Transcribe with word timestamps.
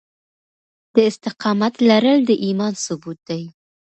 د 0.93 0.95
استقامت 1.09 1.73
لرل 1.89 2.19
د 2.29 2.31
ايمان 2.45 2.73
ثبوت 2.85 3.19
دی. 3.29 3.43